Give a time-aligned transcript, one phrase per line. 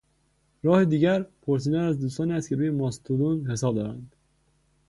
[0.63, 4.13] راه دیگر، پرسیدن از دوستانی است که روی ماستودون حساب دارند